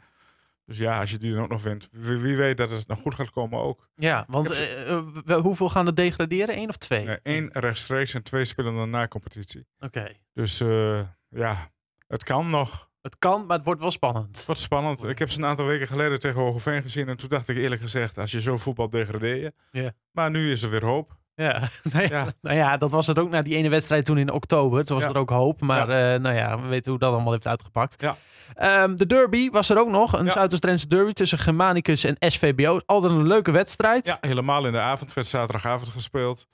Dus 0.64 0.78
ja, 0.78 1.00
als 1.00 1.10
je 1.10 1.18
die 1.18 1.32
dan 1.34 1.42
ook 1.42 1.50
nog 1.50 1.62
wint, 1.62 1.88
wie, 1.92 2.18
wie 2.18 2.36
weet 2.36 2.56
dat 2.56 2.70
het 2.70 2.86
nog 2.86 2.98
goed 2.98 3.14
gaat 3.14 3.30
komen 3.30 3.60
ook. 3.60 3.88
Ja, 3.94 4.24
want 4.28 4.48
heb 4.48 4.58
eh, 4.58 5.36
eh, 5.36 5.42
hoeveel 5.42 5.68
gaan 5.68 5.86
er 5.86 5.94
degraderen? 5.94 6.58
Eén 6.58 6.68
of 6.68 6.76
twee? 6.76 7.18
Eén 7.22 7.48
rechtstreeks 7.52 8.14
en 8.14 8.22
twee 8.22 8.44
spelende 8.44 8.86
na 8.86 9.08
competitie. 9.08 9.66
Oké. 9.78 10.16
Dus 10.32 10.60
eh, 10.60 11.00
ja, 11.28 11.70
het 12.06 12.24
kan 12.24 12.50
nog. 12.50 12.90
Het 13.00 13.18
kan, 13.18 13.46
maar 13.46 13.56
het 13.56 13.66
wordt 13.66 13.80
wel 13.80 13.90
spannend. 13.90 14.44
Wat 14.46 14.58
spannend. 14.58 15.04
Ik 15.04 15.18
heb 15.18 15.30
ze 15.30 15.38
een 15.38 15.44
aantal 15.44 15.66
weken 15.66 15.86
geleden 15.86 16.20
tegen 16.20 16.40
Hogeveen 16.40 16.82
gezien. 16.82 17.08
En 17.08 17.16
toen 17.16 17.28
dacht 17.28 17.48
ik 17.48 17.56
eerlijk 17.56 17.80
gezegd, 17.80 18.18
als 18.18 18.30
je 18.30 18.40
zo 18.40 18.56
voetbal 18.56 18.90
degradeer 18.90 19.52
je. 19.70 19.94
Maar 20.10 20.30
nu 20.30 20.50
is 20.50 20.62
er 20.62 20.70
weer 20.70 20.84
hoop. 20.84 21.20
Ja. 21.34 21.60
Nou, 21.92 22.02
ja. 22.02 22.08
Ja. 22.10 22.32
nou 22.40 22.56
ja, 22.56 22.76
dat 22.76 22.90
was 22.90 23.06
het 23.06 23.18
ook 23.18 23.30
na 23.30 23.42
die 23.42 23.54
ene 23.56 23.68
wedstrijd 23.68 24.04
toen 24.04 24.18
in 24.18 24.30
oktober. 24.32 24.84
Toen 24.84 24.96
was 24.96 25.04
Ja. 25.06 25.12
er 25.12 25.18
ook 25.18 25.30
hoop. 25.30 25.60
Maar 25.60 25.88
eh, 25.88 26.20
nou 26.20 26.34
ja, 26.36 26.60
we 26.60 26.68
weten 26.68 26.90
hoe 26.90 27.00
dat 27.00 27.12
allemaal 27.12 27.32
heeft 27.32 27.46
uitgepakt. 27.48 28.02
Ja. 28.02 28.16
Ehm, 28.54 28.96
de 28.96 29.06
derby 29.06 29.50
was 29.50 29.70
er 29.70 29.78
ook 29.78 29.88
nog. 29.88 30.18
Een. 30.18 30.30
Zuidoost-Drentse 30.30 30.86
derby 30.88 31.12
tussen 31.12 31.38
Germanicus 31.38 32.04
en 32.04 32.16
SVBO. 32.18 32.80
Altijd 32.86 33.12
een 33.12 33.26
leuke 33.26 33.50
wedstrijd. 33.50 34.06
Ja, 34.06 34.18
helemaal 34.20 34.66
in 34.66 34.72
de 34.72 34.78
avond. 34.80 35.12
werd 35.14 35.26
zaterdagavond 35.26 35.90
gespeeld. 35.90 36.46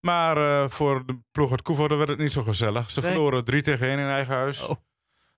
Maar 0.00 0.36
eh, 0.36 0.68
voor 0.68 1.06
de 1.06 1.18
ploeg 1.32 1.50
uit 1.50 1.62
Koevoorde 1.62 1.94
werd 1.96 2.08
het 2.08 2.18
niet 2.18 2.32
zo 2.32 2.42
gezellig. 2.42 2.90
Ze 2.90 3.00
Nee. 3.00 3.10
verloren 3.10 3.44
3 3.44 3.62
tegen 3.62 3.88
1 3.88 3.98
in 3.98 4.08
eigen 4.08 4.34
huis. 4.34 4.66
Oh. 4.66 4.76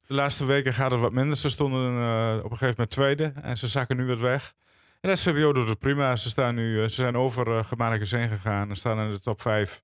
De 0.07 0.15
laatste 0.15 0.45
weken 0.45 0.75
gaat 0.75 0.91
het 0.91 1.01
wat 1.01 1.13
minder. 1.13 1.37
Ze 1.37 1.51
stonden 1.51 1.97
eh, 1.97 2.37
op 2.37 2.51
een 2.51 2.59
gegeven 2.59 2.69
moment 2.69 2.91
tweede. 2.91 3.33
En 3.43 3.57
ze 3.57 3.69
zakken 3.69 3.97
nu 3.97 4.05
weer 4.05 4.21
weg. 4.21 4.53
En 5.01 5.19
SVBO 5.19 5.53
doet 5.53 5.69
het 5.69 5.79
prima. 5.79 6.17
Ze, 6.17 6.29
staan 6.29 6.55
nu, 6.55 6.77
eh, 6.83 6.83
ze 6.89 6.95
zijn 6.95 7.17
over 7.17 7.49
uh, 7.49 7.65
Germanicus 7.65 8.11
heen 8.11 8.29
gegaan. 8.29 8.69
En 8.69 8.77
staan 8.77 9.01
in 9.01 9.11
de 9.11 9.21
top 9.21 9.41
5. 9.41 9.83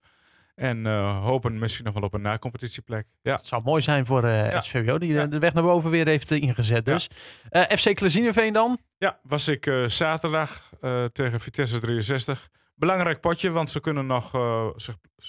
En 0.55 0.87
eh, 0.87 1.23
hopen 1.25 1.59
misschien 1.59 1.85
nog 1.85 1.95
wel 1.95 2.03
op 2.03 2.15
een 2.15 2.21
na-competitieplek. 2.21 3.07
Ja. 3.23 3.35
Het 3.37 3.47
zou 3.47 3.63
mooi 3.63 3.83
zijn 3.83 4.07
voor 4.07 4.25
eh 4.25 4.51
Ja. 4.51 4.61
SVBO, 4.61 4.99
die 4.99 5.09
de- 5.13 5.19
Ja. 5.19 5.27
de 5.27 5.39
weg 5.39 5.53
naar 5.53 5.63
boven 5.63 5.91
weer 5.91 6.07
heeft 6.07 6.31
eh, 6.31 6.43
ingezet. 6.43 6.85
Dus. 6.85 7.09
Eh, 7.49 7.63
FC 7.63 7.95
Klezineveen 7.95 8.53
dan? 8.53 8.79
Ja, 8.99 9.19
was 9.23 9.49
ik 9.49 9.67
eh, 9.67 9.85
zaterdag 9.85 10.71
eh, 10.81 11.05
tegen 11.05 11.41
Vitesse 11.41 11.79
63. 11.79 12.49
Belangrijk 12.75 13.21
potje, 13.21 13.51
want 13.51 13.71
ze 13.71 13.81
kunnen 13.81 14.07
nog 14.07 14.35
eh, 14.35 14.67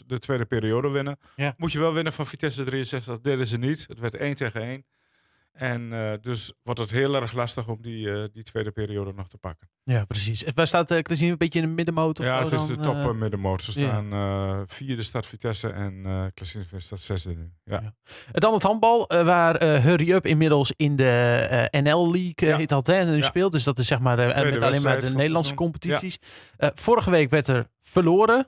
de 0.06 0.20
tweede 0.20 0.46
periode 0.46 0.90
winnen. 0.90 1.18
Moet 1.58 1.72
je 1.72 1.80
wel 1.80 1.94
winnen 1.94 2.14
van 2.14 2.26
Vitesse 2.26 2.64
63. 2.64 3.14
Dat 3.14 3.24
deden 3.24 3.48
ze 3.48 3.58
niet. 3.58 3.86
Het 3.88 4.00
werd 4.00 4.16
1 4.16 4.36
tegen 4.36 4.62
1. 4.62 4.86
En 5.58 5.94
eh, 5.94 6.14
dus 6.22 6.54
wordt 6.64 6.80
het 6.80 6.92
heel 6.92 7.16
erg 7.16 7.34
lastig 7.34 7.68
om 7.68 7.82
die, 7.82 8.12
eh, 8.12 8.24
die 8.34 8.44
tweede 8.44 8.72
periode 8.72 9.14
nog 9.14 9.28
te 9.28 9.38
pakken. 9.38 9.70
Ja, 9.84 10.06
precies. 10.06 10.44
En 10.44 10.52
Waar 10.56 10.68
staat 10.68 10.92
uh, 10.92 10.98
een 10.98 11.38
beetje 11.38 11.60
in 11.60 11.66
de 11.66 11.72
middenmoot? 11.72 12.18
Ja, 12.18 12.44
het 12.44 12.52
is 12.52 12.68
dan, 12.68 12.78
de 12.78 12.84
top 12.84 13.14
middenmoot. 13.14 13.62
Ze 13.62 13.72
staan 13.72 14.68
vierde 14.68 15.04
staat 15.04 15.26
Vitesse 15.26 15.70
en 15.70 15.94
uh, 16.06 16.26
staat 16.78 17.02
zesde 17.02 17.34
nu. 17.36 17.52
Ja. 17.64 17.82
Ja. 17.82 17.94
Dan 18.32 18.54
het 18.54 18.64
handbal, 18.64 19.08
waar 19.08 19.64
Hurry 19.64 20.12
Up 20.12 20.26
inmiddels 20.26 20.74
in 20.76 20.96
de 20.96 21.68
NL 21.72 22.12
League 22.12 22.34
Ja. 22.36 22.58
heet 22.58 22.70
dat, 22.70 22.88
hè, 22.88 23.06
nu 23.06 23.16
Ja. 23.16 23.22
speelt. 23.22 23.52
Dus 23.52 23.64
dat 23.64 23.78
is 23.80 23.88
zeg 23.88 24.00
maar 24.00 24.18
met 24.18 24.62
alleen 24.62 24.82
maar 24.82 25.02
de 25.02 25.16
Nederlandse 25.16 25.54
competities. 25.54 26.18
Vorige 26.58 27.10
week 27.10 27.30
werd 27.30 27.48
er 27.48 27.68
verloren. 27.82 28.48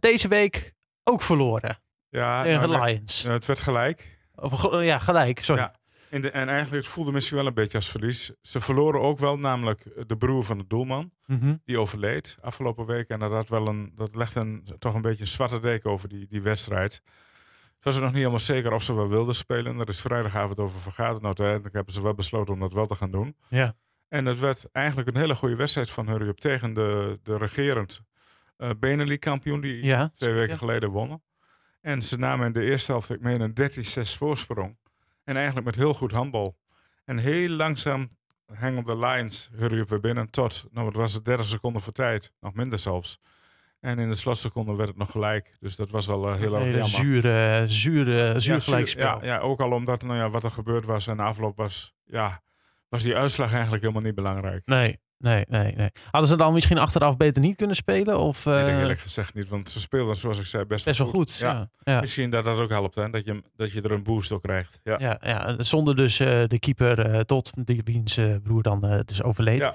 Deze 0.00 0.28
week 0.28 0.74
ook 1.04 1.22
verloren 1.22 1.78
Ja, 2.08 2.42
tegen 2.42 2.68
nou, 2.68 2.84
Lions. 2.84 3.22
nee, 3.22 3.32
het 3.32 3.46
werd 3.46 3.60
gelijk. 3.60 4.18
Of, 4.34 4.82
ja, 4.82 4.98
gelijk, 4.98 5.44
sorry. 5.44 5.62
Ja. 5.62 5.74
De, 6.10 6.30
en 6.30 6.48
eigenlijk 6.48 6.86
voelde 6.86 7.12
misschien 7.12 7.36
wel 7.36 7.46
een 7.46 7.54
beetje 7.54 7.76
als 7.76 7.90
verlies. 7.90 8.32
Ze 8.40 8.60
verloren 8.60 9.00
ook 9.00 9.18
wel, 9.18 9.38
namelijk 9.38 10.08
de 10.08 10.16
broer 10.16 10.42
van 10.44 10.58
de 10.58 10.66
doelman. 10.66 11.10
Mm 11.26 11.38
-hmm. 11.38 11.60
Die 11.64 11.78
overleed 11.78 12.38
afgelopen 12.40 12.86
week. 12.86 13.08
En 13.08 13.18
dat, 13.18 13.32
had 13.32 13.48
wel 13.48 13.66
een, 13.66 13.92
dat 13.94 14.14
legt 14.14 14.34
een, 14.34 14.68
toch 14.78 14.94
een 14.94 15.02
beetje 15.02 15.20
een 15.20 15.26
zwarte 15.26 15.60
deken 15.60 15.90
over 15.90 16.08
die, 16.08 16.26
die 16.26 16.42
wedstrijd. 16.42 17.02
Het 17.74 17.84
was 17.84 17.94
er 17.94 18.00
nog 18.00 18.10
niet 18.10 18.18
helemaal 18.18 18.40
zeker 18.40 18.72
of 18.72 18.82
ze 18.82 18.94
wel 18.94 19.08
wilden 19.08 19.34
spelen. 19.34 19.78
Er 19.78 19.88
is 19.88 20.00
vrijdagavond 20.00 20.58
over 20.58 20.80
vergaderd. 20.80 21.22
Nou, 21.22 21.26
uiteindelijk 21.26 21.74
hebben 21.74 21.94
ze 21.94 22.02
wel 22.02 22.14
besloten 22.14 22.54
om 22.54 22.60
dat 22.60 22.72
wel 22.72 22.86
te 22.86 22.94
gaan 22.94 23.10
doen. 23.10 23.36
Ja. 23.48 23.74
En 24.08 24.26
het 24.26 24.38
werd 24.38 24.68
eigenlijk 24.72 25.08
een 25.08 25.16
hele 25.16 25.34
goede 25.34 25.56
wedstrijd 25.56 25.90
van 25.90 26.08
Hurry 26.08 26.28
Up 26.28 26.38
tegen 26.38 26.74
de, 26.74 27.18
de 27.22 27.36
regerend 27.36 28.00
uh, 28.58 28.70
Benelux-kampioen 28.78 29.60
die 29.60 29.84
Ja, 29.84 30.10
twee 30.14 30.34
weken 30.34 30.52
ja. 30.52 30.56
geleden 30.56 30.90
wonnen. 30.90 31.22
En 31.80 32.02
ze 32.02 32.18
namen 32.18 32.46
in 32.46 32.52
de 32.52 32.62
eerste 32.62 32.92
helft, 32.92 33.10
ik 33.10 33.20
meen, 33.20 33.40
een 33.40 33.54
13-6 34.06 34.16
voorsprong. 34.16 34.76
En 35.26 35.36
eigenlijk 35.36 35.66
met 35.66 35.74
heel 35.74 35.94
goed 35.94 36.12
handbal. 36.12 36.56
En 37.04 37.18
heel 37.18 37.48
langzaam 37.48 38.16
hang 38.54 38.78
op 38.78 38.86
de 38.86 38.98
lines 38.98 39.50
Up 39.60 39.88
weer 39.88 40.00
binnen 40.00 40.30
tot, 40.30 40.66
nou 40.70 40.84
wat 40.84 40.94
was 40.94 41.14
het, 41.14 41.24
30 41.24 41.46
seconden 41.46 41.82
voor 41.82 41.92
tijd. 41.92 42.32
Nog 42.40 42.54
minder 42.54 42.78
zelfs. 42.78 43.20
En 43.80 43.98
in 43.98 44.08
de 44.08 44.14
slotseconde 44.14 44.76
werd 44.76 44.88
het 44.88 44.98
nog 44.98 45.10
gelijk. 45.10 45.56
Dus 45.60 45.76
dat 45.76 45.90
was 45.90 46.06
wel 46.06 46.28
eh, 46.28 46.36
heel 46.36 46.54
erg 46.54 46.64
jammer. 46.64 46.86
zure, 46.86 47.64
zure, 47.66 48.40
zuur 48.40 48.54
Ja, 48.54 48.60
gelijkspel. 48.60 49.04
Ja, 49.04 49.24
ja, 49.24 49.38
ook 49.38 49.60
al 49.60 49.70
omdat 49.70 50.02
nou 50.02 50.16
ja, 50.16 50.30
wat 50.30 50.44
er 50.44 50.50
gebeurd 50.50 50.84
was 50.84 51.06
en 51.06 51.16
de 51.16 51.22
afloop 51.22 51.56
was, 51.56 51.94
ja, 52.04 52.42
was 52.88 53.02
die 53.02 53.16
uitslag 53.16 53.52
eigenlijk 53.52 53.82
helemaal 53.82 54.02
niet 54.02 54.14
belangrijk. 54.14 54.66
Nee, 54.66 55.00
nee, 55.18 55.44
nee, 55.48 55.74
nee. 55.74 55.90
Hadden 56.10 56.30
ze 56.30 56.36
dan 56.36 56.52
misschien 56.52 56.78
achteraf 56.78 57.16
beter 57.16 57.42
niet 57.42 57.56
kunnen 57.56 57.76
spelen? 57.76 58.18
Of, 58.18 58.46
ik 58.46 58.52
eh, 58.52 58.78
eerlijk 58.78 59.00
gezegd 59.00 59.34
niet, 59.34 59.48
want 59.48 59.70
ze 59.70 59.80
speelden 59.80 60.16
zoals 60.16 60.38
ik 60.38 60.44
zei 60.44 60.64
best, 60.64 60.84
best 60.84 60.98
wel 60.98 61.08
goed. 61.08 61.36
Ja. 61.36 61.68
Ja. 61.78 62.00
Misschien 62.00 62.30
dat 62.30 62.44
dat 62.44 62.60
ook 62.60 62.70
helpt, 62.70 62.94
hè? 62.94 63.10
Dat, 63.10 63.24
je, 63.24 63.42
dat 63.56 63.72
je 63.72 63.82
er 63.82 63.92
een 63.92 64.02
boost 64.02 64.28
door 64.28 64.40
krijgt. 64.40 64.80
Ja. 64.84 64.96
Ja, 64.98 65.18
ja, 65.20 65.62
zonder 65.62 65.96
dus 65.96 66.20
eh, 66.20 66.42
de 66.46 66.58
keeper 66.58 66.98
eh, 66.98 67.20
tot 67.20 67.52
die 67.54 67.80
wiens 67.84 68.18
broer 68.42 68.62
dan 68.62 69.02
dus 69.04 69.22
overleed. 69.22 69.58
Ja. 69.58 69.74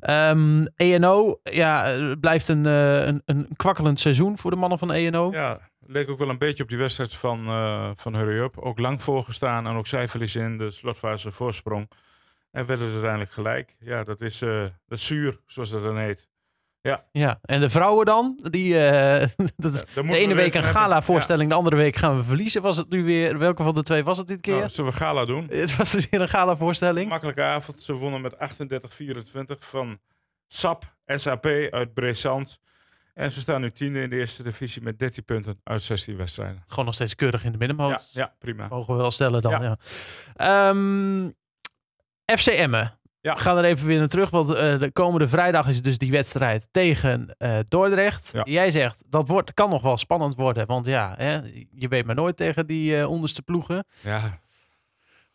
Ehm, 0.00 0.66
ENO, 0.76 1.40
ja, 1.42 1.96
blijft 2.20 2.48
een, 2.48 2.64
een, 2.64 3.22
een 3.24 3.48
kwakkelend 3.56 4.00
seizoen 4.00 4.38
voor 4.38 4.50
de 4.50 4.56
mannen 4.56 4.78
van 4.78 4.92
ENO. 4.92 5.30
Ja, 5.32 5.60
leek 5.86 6.10
ook 6.10 6.18
wel 6.18 6.28
een 6.28 6.38
beetje 6.38 6.62
op 6.62 6.68
die 6.68 6.78
wedstrijd 6.78 7.14
van, 7.14 7.44
van 7.96 8.16
Hurry 8.16 8.38
Up. 8.38 8.58
Ook 8.58 8.78
lang 8.78 9.02
voorgestaan 9.02 9.66
en 9.66 9.74
ook 9.74 9.86
zij 9.86 10.08
verliezen 10.08 10.42
in 10.42 10.58
de 10.58 10.70
slotfase 10.70 11.32
voorsprong. 11.32 11.88
En 12.50 12.66
werden 12.66 12.86
ze 12.86 12.92
uiteindelijk 12.92 13.32
gelijk. 13.32 13.76
Ja, 13.78 14.04
dat 14.04 14.20
is, 14.20 14.42
eh, 14.42 14.60
dat 14.60 14.98
is 14.98 15.06
zuur, 15.06 15.40
zoals 15.46 15.70
dat 15.70 15.82
dan 15.82 15.98
heet. 15.98 16.28
Ja, 17.12 17.38
en 17.42 17.60
de 17.60 17.68
vrouwen 17.68 18.06
dan? 18.06 18.38
Die, 18.50 18.88
eh, 18.88 19.28
dat 19.56 19.74
is 19.74 19.82
de 19.94 20.02
ene 20.02 20.28
we 20.28 20.34
week 20.34 20.54
een 20.54 20.64
gala-voorstelling, 20.64 21.48
de 21.48 21.54
andere 21.54 21.76
week 21.76 21.96
gaan 21.96 22.16
we 22.16 22.22
verliezen. 22.22 22.62
Was 22.62 22.76
het 22.76 22.90
nu 22.90 23.04
weer, 23.04 23.38
welke 23.38 23.62
van 23.62 23.74
de 23.74 23.82
twee 23.82 24.04
was 24.04 24.18
het 24.18 24.26
dit 24.26 24.40
keer? 24.40 24.56
Nou, 24.56 24.68
zullen 24.68 24.90
we 24.90 24.96
gala 24.96 25.24
doen? 25.24 25.46
Het 25.60 25.76
was 25.76 25.90
dus 25.92 26.08
weer 26.10 26.20
een 26.20 26.28
gala-voorstelling. 26.28 27.08
Makkelijke 27.08 27.42
avond. 27.42 27.82
Ze 27.82 27.92
wonnen 27.92 28.20
met 28.20 28.34
38-24 28.34 29.58
van 29.58 29.98
SAP, 30.48 30.94
SAP 31.06 31.46
uit 31.70 31.94
Breesand. 31.94 32.60
En 33.14 33.32
ze 33.32 33.40
staan 33.40 33.60
nu 33.60 33.70
tiende 33.70 34.02
in 34.02 34.10
de 34.10 34.16
eerste 34.16 34.42
divisie 34.42 34.82
met 34.82 34.98
13 34.98 35.24
punten 35.24 35.60
uit 35.64 35.82
16 35.82 36.16
wedstrijden. 36.16 36.64
Gewoon 36.66 36.84
nog 36.84 36.94
steeds 36.94 37.14
keurig 37.14 37.44
in 37.44 37.52
de 37.52 37.58
middenmoot. 37.58 38.10
Ja, 38.12 38.22
ja, 38.22 38.34
prima. 38.38 38.68
Mogen 38.68 38.94
we 38.94 39.00
wel 39.00 39.10
stellen 39.10 39.42
dan, 39.42 39.62
ja. 39.62 39.62
Ja. 39.62 40.68
Ehm, 40.68 41.30
FC 42.36 42.46
Emmen. 42.46 42.98
Ja. 43.22 43.34
We 43.34 43.40
gaan 43.40 43.56
er 43.58 43.64
even 43.64 43.86
weer 43.86 43.98
naar 43.98 44.08
terug, 44.08 44.30
want 44.30 44.54
eh, 44.54 44.78
de 44.78 44.90
komende 44.92 45.28
vrijdag 45.28 45.68
is 45.68 45.82
dus 45.82 45.98
die 45.98 46.10
wedstrijd 46.10 46.68
tegen 46.70 47.34
eh, 47.38 47.58
Dordrecht. 47.68 48.30
Ja. 48.32 48.42
Jij 48.44 48.70
zegt, 48.70 49.02
dat 49.06 49.28
wordt, 49.28 49.54
kan 49.54 49.70
nog 49.70 49.82
wel 49.82 49.96
spannend 49.96 50.34
worden, 50.34 50.66
want 50.66 50.86
ja, 50.86 51.14
hè, 51.16 51.40
je 51.70 51.88
weet 51.88 52.06
maar 52.06 52.14
nooit 52.14 52.36
tegen 52.36 52.66
die 52.66 52.98
eh, 52.98 53.10
onderste 53.10 53.42
ploegen. 53.42 53.84
Ja, 54.00 54.38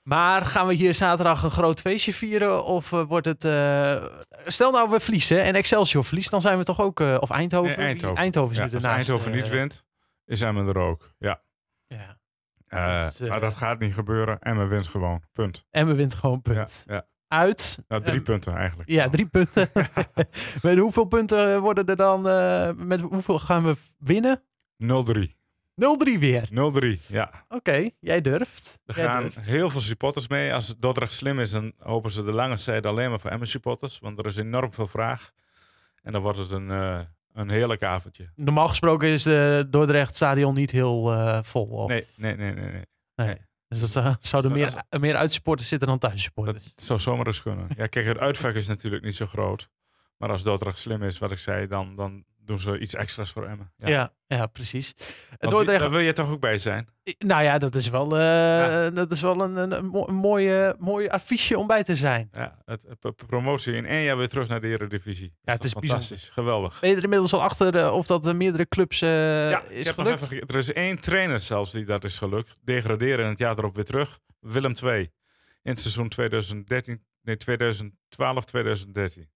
Maar 0.02 0.42
gaan 0.42 0.68
we 0.68 0.74
hier 0.74 0.94
zaterdag 0.94 1.44
een 1.44 1.52
groot 1.52 1.82
feestje 1.82 2.14
vieren 2.14 2.66
of 2.66 2.90
wordt 2.90 3.26
het... 3.26 3.42
stel 4.46 4.72
nou 4.72 4.90
we 4.90 5.00
verliezen 5.00 5.44
en 5.44 5.56
Excelsior 5.56 6.04
verliest, 6.04 6.32
dan 6.32 6.42
zijn 6.42 6.58
we 6.58 6.64
toch 6.64 6.82
ook... 6.82 7.00
of 7.00 7.30
Eindhoven? 7.30 7.78
Nee, 7.78 7.88
Eindhoven. 7.88 8.18
Eindhoven 8.18 8.52
is 8.52 8.58
ja, 8.58 8.66
nu 8.66 8.74
als 8.74 8.84
daarnaast. 8.84 9.10
Eindhoven 9.10 9.36
niet 9.36 9.50
wint, 9.50 9.84
is 10.26 10.42
Emmen 10.42 10.68
er 10.68 10.78
ook. 10.78 11.14
Ja. 11.18 11.42
Ja. 11.88 12.18
Dat 12.76 13.12
is, 13.12 13.20
eh, 13.20 13.30
maar 13.30 13.40
dat 13.40 13.56
gaat 13.56 13.80
niet 13.80 13.94
gebeuren. 13.94 14.40
Emmen 14.40 14.68
wint 14.68 14.88
gewoon. 14.88 15.22
Punt. 15.34 15.66
En 15.72 15.88
we 15.88 15.96
wint 15.96 16.16
gewoon 16.16 16.42
punt. 16.42 16.84
Ja, 16.88 16.94
ja. 16.94 17.06
Uit. 17.28 17.80
Nou, 17.88 18.02
drie 18.04 18.22
punten 18.22 18.56
eigenlijk. 18.56 18.90
Ja, 18.90 19.10
drie 19.10 19.26
punten. 19.28 19.70
met 20.62 20.78
hoeveel 20.78 21.06
punten 21.06 21.62
worden 21.62 21.86
er 21.86 21.96
dan? 21.96 22.28
eh, 22.28 22.72
met 22.76 23.02
hoeveel 23.02 23.40
gaan 23.40 23.64
we 23.64 23.76
winnen? 24.00 24.44
0-3. 24.78 25.36
0-3 25.76 26.20
weer. 26.20 26.48
0-3, 26.50 27.08
ja. 27.08 27.46
Oké, 27.50 27.90
jij 28.00 28.22
durft. 28.22 28.80
Er 28.86 28.96
Jij 28.96 29.06
gaan 29.06 29.22
durft. 29.22 29.40
heel 29.40 29.70
veel 29.70 29.82
supporters 29.82 30.28
mee. 30.28 30.54
Als 30.54 30.76
Dordrecht 30.80 31.14
slim 31.14 31.40
is, 31.40 31.52
dan 31.52 31.74
hopen 31.78 32.12
ze 32.12 32.24
de 32.24 32.32
lange 32.32 32.58
zijde 32.58 32.88
alleen 32.88 33.10
maar 33.10 33.20
voor 33.20 33.30
Emmen 33.32 33.48
supporters. 33.48 34.00
Want 34.00 34.20
er 34.20 34.26
is 34.26 34.38
enorm 34.38 34.74
veel 34.74 34.88
vraag. 34.88 35.32
En 36.02 36.12
dan 36.12 36.22
wordt 36.22 36.38
het 36.38 36.52
een, 36.52 36.70
een 37.36 37.50
heerlijk 37.50 37.84
avondje. 37.84 38.30
Normaal 38.36 38.68
gesproken 38.68 39.08
is 39.08 39.24
de 39.24 39.68
Dordrecht 39.70 40.16
stadion 40.16 40.54
niet 40.54 40.72
heel 40.72 41.14
eh, 41.14 41.40
vol. 41.44 41.66
Of? 41.66 41.90
Nee, 41.90 42.06
nee, 42.16 42.36
nee, 42.36 42.54
nee. 42.54 42.82
nee. 43.16 43.38
Dus 43.68 43.80
dat 43.80 43.90
zou, 43.90 44.16
zouden 44.20 44.52
Zo- 44.52 44.58
meer, 44.58 45.02
meer 45.02 45.16
uitsupporters 45.16 45.70
zitten 45.70 45.88
dan 45.88 45.98
thuissupporters. 46.00 46.64
Dat 46.64 46.86
zou 46.86 47.00
zomaar 47.00 47.28
eens 47.28 47.42
kunnen. 47.42 47.68
Ja, 47.78 47.88
kijk, 47.88 48.06
het 48.06 48.18
uitvak 48.18 48.54
is 48.54 48.68
natuurlijk 48.68 49.04
niet 49.04 49.16
zo 49.16 49.26
groot. 49.26 49.70
Maar 50.18 50.30
als 50.30 50.44
Dordrecht 50.44 50.80
slim 50.80 51.04
is, 51.04 51.18
wat 51.20 51.32
ik 51.32 51.40
zei, 51.40 51.68
dan, 51.68 51.96
dan 51.96 52.26
doen 52.46 52.60
ze 52.60 52.80
iets 52.80 52.96
extra's 52.96 53.32
voor 53.32 53.46
Emmen. 53.46 53.72
Ja, 53.78 54.14
ja, 54.28 54.46
precies. 54.46 54.94
Want 55.40 55.54
Dordrecht, 55.54 55.80
Daar 55.82 55.90
wil 55.92 56.00
je 56.00 56.14
toch 56.14 56.32
ook 56.32 56.40
bij 56.40 56.58
zijn? 56.58 56.88
nou 57.18 57.44
ja, 57.44 57.58
dat 57.58 57.76
is 57.76 57.90
wel, 57.90 58.18
eh, 58.20 58.96
dat 58.96 59.12
is 59.12 59.22
wel 59.22 59.42
een, 59.42 59.56
een, 59.56 59.72
een, 59.72 59.86
mo- 59.86 60.08
een 60.08 60.16
mooie, 60.16 60.76
mooie 60.80 61.12
affiche 61.12 61.58
om 61.58 61.68
bij 61.68 61.84
te 61.84 61.96
zijn. 61.96 62.30
Ja, 62.32 62.62
het, 62.66 62.86
promotie 63.28 63.74
in 63.74 63.86
één 63.86 64.04
jaar 64.04 64.18
weer 64.18 64.30
terug 64.30 64.48
naar 64.48 64.62
de 64.62 64.68
Eredivisie. 64.68 65.34
Ja, 65.42 65.54
het 65.54 65.64
is 65.64 65.74
bijzonder. 65.74 65.90
fantastisch. 65.90 66.30
Geweldig. 66.30 66.80
Ben 66.80 66.90
je 66.90 66.96
er 66.96 67.04
inmiddels 67.04 67.34
al 67.34 67.42
achter 67.42 67.76
eh, 67.78 67.94
of 67.94 68.06
dat 68.08 68.26
er 68.26 68.36
meerdere 68.36 68.68
clubs 68.68 69.02
eh, 69.02 69.50
ja, 69.50 69.62
is 69.62 69.90
gelukt? 69.90 70.22
even 70.32 70.48
er 70.48 70.56
is 70.56 70.74
één 70.74 71.00
trainer 71.00 71.40
zelfs 71.40 71.72
die 71.72 71.86
dat 71.86 72.04
is 72.04 72.18
gelukt. 72.18 72.60
Degraderen 72.64 73.24
en 73.26 73.30
het 73.30 73.40
jaar 73.40 73.58
erop 73.58 73.76
weer 73.76 73.86
terug. 73.86 74.20
Willem 74.40 74.74
II. 74.84 75.00
In 75.62 75.72
het 75.72 75.80
seizoen 75.82 76.10
2013, 76.10 77.04
nee, 77.22 77.38
2012, 77.38 78.46
2013. 78.46 79.30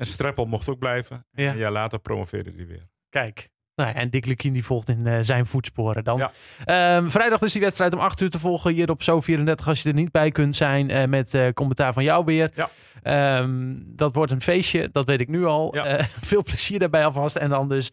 En 0.00 0.06
Streppel 0.06 0.44
mocht 0.44 0.68
ook 0.68 0.78
blijven. 0.78 1.26
En 1.32 1.42
Ja. 1.44 1.50
Een 1.50 1.58
jaar 1.58 1.72
later 1.72 1.98
promoveerde 1.98 2.52
hij 2.56 2.66
weer. 2.66 2.88
Kijk. 3.08 3.50
Nou 3.74 3.88
ja, 3.88 3.94
en 3.94 4.10
Dick 4.10 4.26
Lukien 4.26 4.52
die 4.52 4.64
volgt 4.64 4.88
in 4.88 5.06
eh, 5.06 5.18
zijn 5.20 5.46
voetsporen 5.46 6.04
dan. 6.04 6.18
Ja. 6.18 6.32
Ehm, 6.64 7.08
vrijdag 7.08 7.42
is 7.42 7.52
die 7.52 7.62
wedstrijd 7.62 7.92
om 7.94 7.98
8 8.00 8.20
uur 8.20 8.30
te 8.30 8.38
volgen 8.38 8.72
hier 8.74 8.90
op 8.90 9.02
Zo34 9.02 9.66
als 9.66 9.82
je 9.82 9.88
er 9.88 9.94
niet 9.94 10.10
bij 10.10 10.30
kunt 10.30 10.56
zijn 10.56 10.90
eh, 10.90 11.06
met 11.08 11.34
eh, 11.34 11.48
commentaar 11.52 11.92
van 11.92 12.04
jou 12.04 12.24
weer. 12.24 12.50
Ja. 12.54 12.68
Ehm, 13.02 13.74
dat 13.78 14.14
wordt 14.14 14.32
een 14.32 14.40
feestje, 14.40 14.88
dat 14.92 15.04
weet 15.04 15.20
ik 15.20 15.28
nu 15.28 15.44
al. 15.44 15.74
Ja. 15.74 16.04
Veel 16.30 16.42
plezier 16.42 16.78
daarbij 16.78 17.04
alvast. 17.04 17.36
En 17.36 17.48
dan 17.50 17.68
dus 17.68 17.92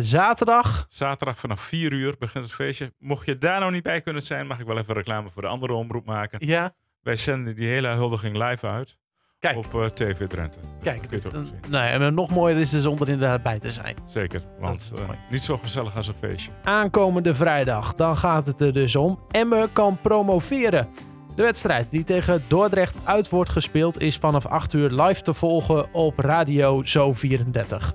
zaterdag. 0.00 0.86
Zaterdag 0.88 1.38
vanaf 1.38 1.60
4 1.60 1.92
uur 1.92 2.14
begint 2.18 2.44
het 2.44 2.52
feestje. 2.52 2.92
Mocht 2.98 3.26
je 3.26 3.38
daar 3.38 3.60
nou 3.60 3.72
niet 3.72 3.82
bij 3.82 4.00
kunnen 4.00 4.22
zijn, 4.22 4.46
mag 4.46 4.58
ik 4.58 4.66
wel 4.66 4.78
even 4.78 4.94
reclame 4.94 5.30
voor 5.30 5.42
de 5.42 5.48
andere 5.48 5.72
omroep 5.72 6.06
maken. 6.06 6.46
Ja, 6.46 6.74
Wij 7.00 7.16
zenden 7.16 7.54
die 7.54 7.66
hele 7.66 7.88
huldiging 7.88 8.36
live 8.48 8.66
uit 8.66 8.98
kijk. 9.38 9.56
op 9.56 9.74
eh, 9.74 9.84
TV 9.86 10.26
Drenthe. 10.26 10.58
Kijk 10.82 11.10
nou 11.68 11.84
ja, 11.84 11.90
en 11.90 12.14
nog 12.14 12.30
mooier 12.30 12.58
is 12.58 12.70
dus 12.70 12.86
om 12.86 12.98
er 13.00 13.08
inderdaad 13.08 13.42
bij 13.42 13.58
te 13.58 13.70
zijn. 13.70 13.96
Zeker, 14.04 14.40
want 14.58 14.92
eh, 14.94 15.00
niet 15.30 15.42
zo 15.42 15.56
gezellig 15.56 15.96
als 15.96 16.08
een 16.08 16.14
feestje. 16.14 16.50
aankomende 16.64 17.34
vrijdag. 17.34 17.94
Dan 17.94 18.16
gaat 18.16 18.46
het 18.46 18.60
er 18.60 18.72
dus 18.72 18.96
om. 18.96 19.18
Emmen 19.30 19.72
kan 19.72 19.98
promoveren. 20.02 20.88
De 21.34 21.42
wedstrijd 21.42 21.90
die 21.90 22.04
tegen 22.04 22.44
Dordrecht 22.48 22.96
uit 23.04 23.28
wordt 23.28 23.50
gespeeld 23.50 24.00
is 24.00 24.16
vanaf 24.16 24.46
8 24.46 24.72
uur 24.72 24.90
live 24.90 25.22
te 25.22 25.34
volgen 25.34 25.92
op 25.92 26.18
Radio 26.18 26.84
Zo 26.84 27.12
34. 27.12 27.94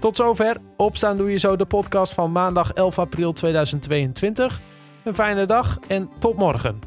Tot 0.00 0.16
zover. 0.16 0.56
Opstaan 0.76 1.16
doe 1.16 1.30
je 1.30 1.38
zo 1.38 1.56
de 1.56 1.66
podcast 1.66 2.12
van 2.12 2.32
maandag 2.32 2.72
11 2.72 2.98
april 2.98 3.32
2022. 3.32 4.60
Een 5.04 5.14
fijne 5.14 5.46
dag 5.46 5.78
en 5.88 6.10
tot 6.18 6.36
morgen. 6.36 6.78